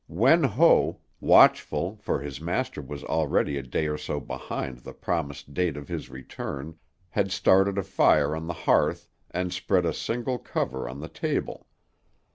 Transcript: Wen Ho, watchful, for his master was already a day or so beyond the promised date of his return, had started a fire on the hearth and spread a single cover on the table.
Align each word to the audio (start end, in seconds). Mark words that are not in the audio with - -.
Wen 0.07 0.43
Ho, 0.45 0.97
watchful, 1.19 1.95
for 1.97 2.21
his 2.21 2.41
master 2.41 2.81
was 2.81 3.03
already 3.03 3.55
a 3.59 3.61
day 3.61 3.85
or 3.85 3.99
so 3.99 4.19
beyond 4.19 4.79
the 4.79 4.93
promised 4.95 5.53
date 5.53 5.77
of 5.77 5.89
his 5.89 6.09
return, 6.09 6.75
had 7.11 7.31
started 7.31 7.77
a 7.77 7.83
fire 7.83 8.35
on 8.35 8.47
the 8.47 8.53
hearth 8.65 9.07
and 9.29 9.53
spread 9.53 9.85
a 9.85 9.93
single 9.93 10.39
cover 10.39 10.89
on 10.89 11.01
the 11.01 11.07
table. 11.07 11.67